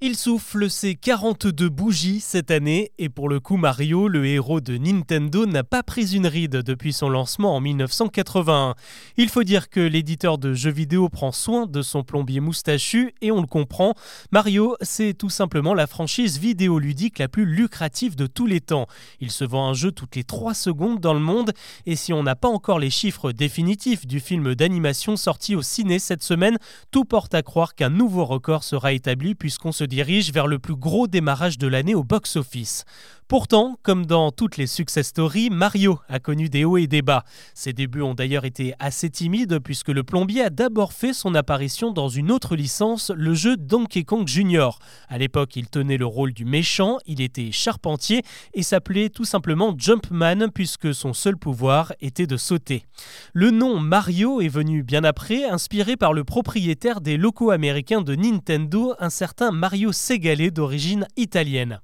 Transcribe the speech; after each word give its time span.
Il 0.00 0.16
souffle 0.16 0.68
ses 0.68 0.96
42 0.96 1.68
bougies 1.68 2.18
cette 2.20 2.50
année 2.50 2.90
et 2.98 3.08
pour 3.08 3.28
le 3.28 3.38
coup 3.38 3.56
Mario, 3.56 4.08
le 4.08 4.26
héros 4.26 4.60
de 4.60 4.76
Nintendo, 4.76 5.46
n'a 5.46 5.62
pas 5.62 5.84
pris 5.84 6.16
une 6.16 6.26
ride 6.26 6.56
depuis 6.56 6.92
son 6.92 7.08
lancement 7.08 7.54
en 7.54 7.60
1981. 7.60 8.74
Il 9.16 9.28
faut 9.28 9.44
dire 9.44 9.70
que 9.70 9.78
l'éditeur 9.78 10.36
de 10.36 10.52
jeux 10.52 10.72
vidéo 10.72 11.08
prend 11.08 11.30
soin 11.30 11.66
de 11.66 11.80
son 11.80 12.02
plombier 12.02 12.40
moustachu 12.40 13.14
et 13.22 13.30
on 13.30 13.40
le 13.40 13.46
comprend, 13.46 13.94
Mario 14.32 14.76
c'est 14.82 15.14
tout 15.14 15.30
simplement 15.30 15.74
la 15.74 15.86
franchise 15.86 16.38
vidéoludique 16.38 17.20
la 17.20 17.28
plus 17.28 17.46
lucrative 17.46 18.16
de 18.16 18.26
tous 18.26 18.46
les 18.46 18.60
temps. 18.60 18.88
Il 19.20 19.30
se 19.30 19.44
vend 19.44 19.68
un 19.68 19.74
jeu 19.74 19.92
toutes 19.92 20.16
les 20.16 20.24
3 20.24 20.54
secondes 20.54 21.00
dans 21.00 21.14
le 21.14 21.20
monde 21.20 21.52
et 21.86 21.94
si 21.94 22.12
on 22.12 22.24
n'a 22.24 22.34
pas 22.34 22.48
encore 22.48 22.80
les 22.80 22.90
chiffres 22.90 23.30
définitifs 23.30 24.06
du 24.08 24.18
film 24.18 24.56
d'animation 24.56 25.16
sorti 25.16 25.54
au 25.54 25.62
ciné 25.62 26.00
cette 26.00 26.24
semaine, 26.24 26.58
tout 26.90 27.04
porte 27.04 27.32
à 27.32 27.42
croire 27.42 27.76
qu'un 27.76 27.90
nouveau 27.90 28.24
record 28.24 28.64
sera 28.64 28.92
établi 28.92 29.36
puisqu'on 29.36 29.72
se 29.72 29.83
dirige 29.86 30.32
vers 30.32 30.46
le 30.46 30.58
plus 30.58 30.76
gros 30.76 31.06
démarrage 31.06 31.58
de 31.58 31.66
l'année 31.66 31.94
au 31.94 32.04
box-office. 32.04 32.84
Pourtant, 33.26 33.78
comme 33.82 34.04
dans 34.04 34.30
toutes 34.32 34.58
les 34.58 34.66
success 34.66 35.08
stories, 35.08 35.48
Mario 35.48 35.98
a 36.10 36.18
connu 36.18 36.50
des 36.50 36.66
hauts 36.66 36.76
et 36.76 36.86
des 36.86 37.00
bas. 37.00 37.24
Ses 37.54 37.72
débuts 37.72 38.02
ont 38.02 38.12
d'ailleurs 38.12 38.44
été 38.44 38.74
assez 38.78 39.08
timides 39.08 39.60
puisque 39.60 39.88
le 39.88 40.02
plombier 40.04 40.42
a 40.42 40.50
d'abord 40.50 40.92
fait 40.92 41.14
son 41.14 41.34
apparition 41.34 41.90
dans 41.90 42.10
une 42.10 42.30
autre 42.30 42.54
licence, 42.54 43.10
le 43.16 43.32
jeu 43.32 43.56
Donkey 43.56 44.04
Kong 44.04 44.28
Jr. 44.28 44.78
À 45.08 45.16
l'époque, 45.16 45.56
il 45.56 45.70
tenait 45.70 45.96
le 45.96 46.04
rôle 46.04 46.34
du 46.34 46.44
méchant, 46.44 46.98
il 47.06 47.22
était 47.22 47.50
charpentier 47.50 48.22
et 48.52 48.62
s'appelait 48.62 49.08
tout 49.08 49.24
simplement 49.24 49.74
Jumpman 49.76 50.50
puisque 50.52 50.94
son 50.94 51.14
seul 51.14 51.38
pouvoir 51.38 51.94
était 52.02 52.26
de 52.26 52.36
sauter. 52.36 52.84
Le 53.32 53.50
nom 53.50 53.80
Mario 53.80 54.42
est 54.42 54.48
venu 54.48 54.82
bien 54.82 55.02
après, 55.02 55.44
inspiré 55.44 55.96
par 55.96 56.12
le 56.12 56.24
propriétaire 56.24 57.00
des 57.00 57.16
locaux 57.16 57.50
américains 57.50 58.02
de 58.02 58.14
Nintendo, 58.14 58.94
un 59.00 59.10
certain 59.10 59.50
Mario 59.50 59.73
Segale 59.92 60.50
d'origine 60.50 61.06
italienne. 61.16 61.80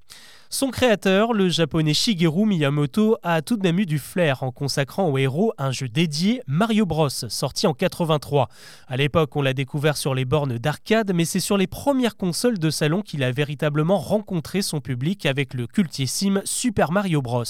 Son 0.53 0.69
créateur, 0.69 1.31
le 1.31 1.47
japonais 1.47 1.93
Shigeru 1.93 2.45
Miyamoto, 2.45 3.15
a 3.23 3.41
tout 3.41 3.55
de 3.55 3.63
même 3.63 3.79
eu 3.79 3.85
du 3.85 3.99
flair 3.99 4.43
en 4.43 4.51
consacrant 4.51 5.07
au 5.07 5.17
héros 5.17 5.53
un 5.57 5.71
jeu 5.71 5.87
dédié, 5.87 6.41
Mario 6.45 6.85
Bros, 6.85 7.07
sorti 7.07 7.67
en 7.67 7.73
83. 7.73 8.49
À 8.89 8.97
l'époque, 8.97 9.33
on 9.37 9.41
l'a 9.41 9.53
découvert 9.53 9.95
sur 9.95 10.13
les 10.13 10.25
bornes 10.25 10.57
d'arcade, 10.57 11.13
mais 11.15 11.23
c'est 11.23 11.39
sur 11.39 11.55
les 11.55 11.67
premières 11.67 12.17
consoles 12.17 12.59
de 12.59 12.69
salon 12.69 13.01
qu'il 13.01 13.23
a 13.23 13.31
véritablement 13.31 13.97
rencontré 13.97 14.61
son 14.61 14.81
public 14.81 15.25
avec 15.25 15.53
le 15.53 15.67
cultissime 15.67 16.41
Super 16.43 16.91
Mario 16.91 17.21
Bros. 17.21 17.45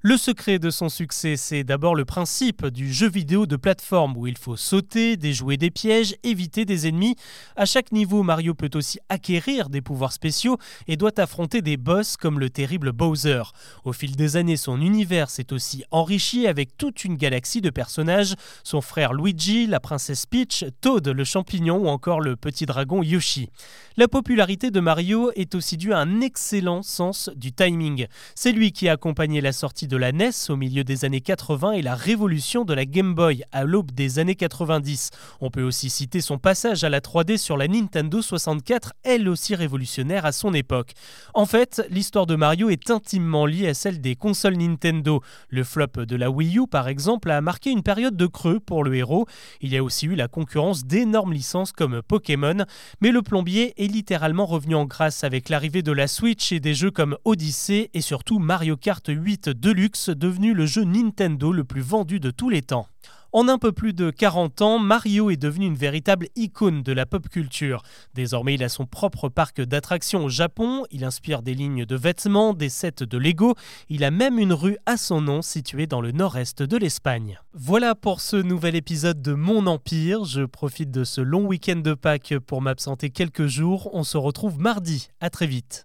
Le 0.00 0.16
secret 0.16 0.58
de 0.58 0.70
son 0.70 0.88
succès, 0.88 1.36
c'est 1.36 1.62
d'abord 1.62 1.94
le 1.94 2.06
principe 2.06 2.68
du 2.68 2.90
jeu 2.90 3.10
vidéo 3.10 3.44
de 3.44 3.56
plateforme 3.56 4.16
où 4.16 4.26
il 4.26 4.38
faut 4.38 4.56
sauter, 4.56 5.18
déjouer 5.18 5.58
des 5.58 5.70
pièges, 5.70 6.16
éviter 6.22 6.64
des 6.64 6.88
ennemis. 6.88 7.16
À 7.54 7.66
chaque 7.66 7.92
niveau, 7.92 8.22
Mario 8.22 8.54
peut 8.54 8.70
aussi 8.72 8.98
acquérir 9.10 9.68
des 9.68 9.82
pouvoirs 9.82 10.12
spéciaux 10.12 10.56
et 10.88 10.96
doit 10.96 11.20
affronter 11.20 11.60
des 11.60 11.76
boss 11.76 12.16
comme 12.16 12.40
le 12.40 12.45
terrible 12.48 12.92
Bowser. 12.92 13.42
Au 13.84 13.92
fil 13.92 14.16
des 14.16 14.36
années, 14.36 14.56
son 14.56 14.80
univers 14.80 15.30
s'est 15.30 15.52
aussi 15.52 15.84
enrichi 15.90 16.46
avec 16.46 16.76
toute 16.76 17.04
une 17.04 17.16
galaxie 17.16 17.60
de 17.60 17.70
personnages, 17.70 18.34
son 18.64 18.80
frère 18.80 19.12
Luigi, 19.12 19.66
la 19.66 19.80
princesse 19.80 20.26
Peach, 20.26 20.64
Toad 20.80 21.08
le 21.08 21.24
champignon 21.24 21.78
ou 21.78 21.88
encore 21.88 22.20
le 22.20 22.36
petit 22.36 22.66
dragon 22.66 23.02
Yoshi. 23.02 23.50
La 23.96 24.08
popularité 24.08 24.70
de 24.70 24.80
Mario 24.80 25.30
est 25.36 25.54
aussi 25.54 25.76
due 25.76 25.92
à 25.92 25.98
un 25.98 26.20
excellent 26.20 26.82
sens 26.82 27.30
du 27.34 27.52
timing. 27.52 28.06
C'est 28.34 28.52
lui 28.52 28.72
qui 28.72 28.88
a 28.88 28.92
accompagné 28.92 29.40
la 29.40 29.52
sortie 29.52 29.88
de 29.88 29.96
la 29.96 30.12
NES 30.12 30.30
au 30.48 30.56
milieu 30.56 30.84
des 30.84 31.04
années 31.04 31.20
80 31.20 31.72
et 31.72 31.82
la 31.82 31.94
révolution 31.94 32.64
de 32.64 32.74
la 32.74 32.84
Game 32.84 33.14
Boy 33.14 33.42
à 33.52 33.64
l'aube 33.64 33.92
des 33.92 34.18
années 34.18 34.34
90. 34.34 35.10
On 35.40 35.50
peut 35.50 35.62
aussi 35.62 35.90
citer 35.90 36.20
son 36.20 36.38
passage 36.38 36.84
à 36.84 36.88
la 36.88 37.00
3D 37.00 37.38
sur 37.38 37.56
la 37.56 37.68
Nintendo 37.68 38.20
64, 38.20 38.92
elle 39.02 39.28
aussi 39.28 39.54
révolutionnaire 39.54 40.26
à 40.26 40.32
son 40.32 40.54
époque. 40.54 40.92
En 41.34 41.46
fait, 41.46 41.82
l'histoire 41.90 42.26
Mario 42.36 42.70
est 42.70 42.90
intimement 42.90 43.46
liée 43.46 43.68
à 43.68 43.74
celle 43.74 44.00
des 44.00 44.16
consoles 44.16 44.56
Nintendo. 44.56 45.22
Le 45.48 45.64
flop 45.64 46.06
de 46.06 46.16
la 46.16 46.30
Wii 46.30 46.58
U, 46.58 46.66
par 46.66 46.88
exemple, 46.88 47.30
a 47.30 47.40
marqué 47.40 47.70
une 47.70 47.82
période 47.82 48.16
de 48.16 48.26
creux 48.26 48.60
pour 48.60 48.84
le 48.84 48.94
héros. 48.94 49.26
Il 49.60 49.72
y 49.72 49.76
a 49.76 49.82
aussi 49.82 50.06
eu 50.06 50.14
la 50.14 50.28
concurrence 50.28 50.84
d'énormes 50.84 51.32
licences 51.32 51.72
comme 51.72 52.02
Pokémon, 52.02 52.64
mais 53.00 53.10
le 53.10 53.22
plombier 53.22 53.74
est 53.82 53.88
littéralement 53.88 54.46
revenu 54.46 54.74
en 54.74 54.84
grâce 54.84 55.24
avec 55.24 55.48
l'arrivée 55.48 55.82
de 55.82 55.92
la 55.92 56.08
Switch 56.08 56.52
et 56.52 56.60
des 56.60 56.74
jeux 56.74 56.90
comme 56.90 57.16
Odyssey 57.24 57.90
et 57.94 58.00
surtout 58.00 58.38
Mario 58.38 58.76
Kart 58.76 59.04
8 59.08 59.50
Deluxe, 59.50 60.10
devenu 60.10 60.54
le 60.54 60.66
jeu 60.66 60.84
Nintendo 60.84 61.52
le 61.52 61.64
plus 61.64 61.82
vendu 61.82 62.20
de 62.20 62.30
tous 62.30 62.48
les 62.48 62.62
temps. 62.62 62.88
En 63.36 63.48
un 63.48 63.58
peu 63.58 63.70
plus 63.70 63.92
de 63.92 64.08
40 64.08 64.62
ans, 64.62 64.78
Mario 64.78 65.28
est 65.28 65.36
devenu 65.36 65.66
une 65.66 65.74
véritable 65.74 66.28
icône 66.36 66.82
de 66.82 66.90
la 66.92 67.04
pop 67.04 67.28
culture. 67.28 67.82
Désormais, 68.14 68.54
il 68.54 68.64
a 68.64 68.70
son 68.70 68.86
propre 68.86 69.28
parc 69.28 69.60
d'attractions 69.60 70.24
au 70.24 70.30
Japon, 70.30 70.84
il 70.90 71.04
inspire 71.04 71.42
des 71.42 71.52
lignes 71.52 71.84
de 71.84 71.96
vêtements, 71.96 72.54
des 72.54 72.70
sets 72.70 73.04
de 73.04 73.18
Lego, 73.18 73.54
il 73.90 74.04
a 74.04 74.10
même 74.10 74.38
une 74.38 74.54
rue 74.54 74.78
à 74.86 74.96
son 74.96 75.20
nom 75.20 75.42
située 75.42 75.86
dans 75.86 76.00
le 76.00 76.12
nord-est 76.12 76.62
de 76.62 76.78
l'Espagne. 76.78 77.38
Voilà 77.52 77.94
pour 77.94 78.22
ce 78.22 78.36
nouvel 78.36 78.74
épisode 78.74 79.20
de 79.20 79.34
Mon 79.34 79.66
Empire. 79.66 80.24
Je 80.24 80.46
profite 80.46 80.90
de 80.90 81.04
ce 81.04 81.20
long 81.20 81.44
week-end 81.44 81.76
de 81.76 81.92
Pâques 81.92 82.38
pour 82.38 82.62
m'absenter 82.62 83.10
quelques 83.10 83.48
jours. 83.48 83.90
On 83.92 84.02
se 84.02 84.16
retrouve 84.16 84.58
mardi. 84.58 85.10
À 85.20 85.28
très 85.28 85.46
vite. 85.46 85.84